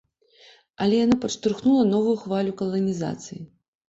[0.85, 3.39] Але яно падштурхнула новую хвалю каланізацыі.